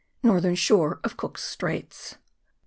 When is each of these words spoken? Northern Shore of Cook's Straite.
Northern 0.23 0.55
Shore 0.55 0.99
of 1.03 1.15
Cook's 1.15 1.43
Straite. 1.55 2.17